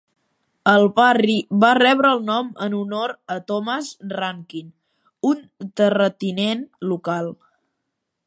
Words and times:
El 0.69 0.85
barri 0.99 1.33
va 1.63 1.69
rebre 1.77 2.13
el 2.17 2.21
nom 2.29 2.49
en 2.67 2.77
honor 2.77 3.13
a 3.35 3.37
Thomas 3.51 3.91
Rankin, 4.15 4.73
un 5.33 5.45
terratinent 5.83 6.65
local. 6.95 7.33